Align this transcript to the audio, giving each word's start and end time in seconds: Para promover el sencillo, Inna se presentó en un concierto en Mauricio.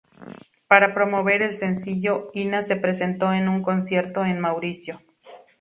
Para 0.67 0.95
promover 0.95 1.43
el 1.43 1.53
sencillo, 1.53 2.31
Inna 2.33 2.63
se 2.63 2.75
presentó 2.75 3.33
en 3.33 3.47
un 3.47 3.61
concierto 3.61 4.25
en 4.25 4.39
Mauricio. 4.39 4.99